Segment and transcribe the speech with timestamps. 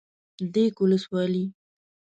[0.53, 1.43] ديک ولسوالي